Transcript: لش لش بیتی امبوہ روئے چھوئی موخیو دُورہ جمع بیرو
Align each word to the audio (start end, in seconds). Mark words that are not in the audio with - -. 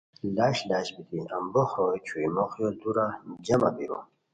لش 0.35 0.57
لش 0.69 0.87
بیتی 0.95 1.19
امبوہ 1.37 1.65
روئے 1.75 1.97
چھوئی 2.05 2.27
موخیو 2.35 2.67
دُورہ 2.79 3.05
جمع 3.45 3.69
بیرو 3.75 3.99